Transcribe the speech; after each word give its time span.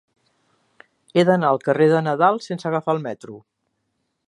He 1.19 1.25
d'anar 1.27 1.51
al 1.51 1.61
carrer 1.67 1.89
de 1.93 2.01
Nadal 2.07 2.41
sense 2.47 2.69
agafar 2.71 2.99
el 2.99 3.05
metro. 3.07 3.39